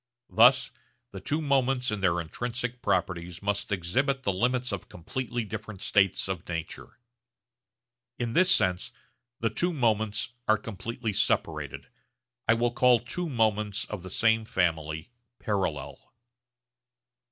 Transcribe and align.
Thus 0.31 0.71
the 1.11 1.19
two 1.19 1.41
moments 1.43 1.91
in 1.91 1.99
their 1.99 2.19
intrinsic 2.19 2.81
properties 2.81 3.43
must 3.43 3.71
exhibit 3.71 4.23
the 4.23 4.33
limits 4.33 4.71
of 4.71 4.89
completely 4.89 5.43
different 5.45 5.79
states 5.83 6.27
of 6.27 6.49
nature. 6.49 6.97
In 8.17 8.33
this 8.33 8.49
sense 8.49 8.91
the 9.41 9.51
two 9.51 9.71
moments 9.73 10.29
are 10.47 10.57
completely 10.57 11.13
separated. 11.13 11.85
I 12.47 12.55
will 12.55 12.71
call 12.71 12.97
two 12.97 13.29
moments 13.29 13.85
of 13.85 14.01
the 14.01 14.09
same 14.09 14.43
family 14.43 15.11
'parallel.' 15.37 16.11